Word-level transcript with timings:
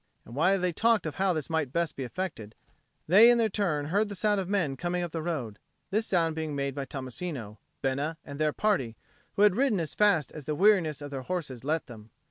And 0.25 0.33
while 0.35 0.57
they 0.59 0.73
talked 0.73 1.05
of 1.05 1.17
how 1.17 1.31
this 1.31 1.47
might 1.47 1.71
best 1.71 1.95
be 1.95 2.01
effected, 2.03 2.55
they 3.05 3.29
in 3.29 3.37
their 3.37 3.49
turn 3.51 3.85
heard 3.89 4.09
the 4.09 4.15
sound 4.15 4.39
of 4.41 4.49
men 4.49 4.75
coming 4.75 5.03
up 5.03 5.11
the 5.11 5.21
road, 5.21 5.59
this 5.91 6.07
sound 6.07 6.33
being 6.33 6.55
made 6.55 6.73
by 6.73 6.85
Tommasino, 6.85 7.59
Bena, 7.83 8.17
and 8.25 8.39
their 8.39 8.51
party, 8.51 8.95
who 9.35 9.43
had 9.43 9.55
ridden 9.55 9.79
as 9.79 9.93
fast 9.93 10.31
as 10.31 10.45
the 10.45 10.55
weariness 10.55 11.03
of 11.03 11.11
their 11.11 11.21
horses 11.21 11.63
let 11.63 11.85
them. 11.85 12.09